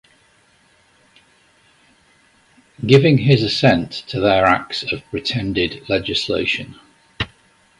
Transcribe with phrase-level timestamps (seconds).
[2.87, 6.73] giving his Assent to their Acts of pretended Legislation: